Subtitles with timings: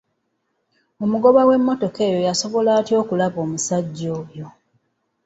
[1.03, 4.47] Omugoba w'emmotoka eyo yasobola atya okulaba omusajja oyo?